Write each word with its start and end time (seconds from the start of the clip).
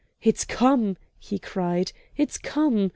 "It's 0.19 0.45
come!" 0.45 0.97
he 1.19 1.37
cried 1.37 1.91
"it's 2.17 2.39
come! 2.39 2.89